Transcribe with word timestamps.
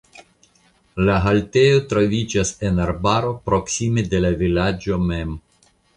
La 1.09 1.17
haltejo 1.25 1.83
troviĝas 1.91 2.53
en 2.69 2.81
arbaro 2.87 3.35
proksime 3.51 4.05
de 4.15 4.23
la 4.27 4.33
vilaĝo 4.41 4.99
mem. 5.13 5.37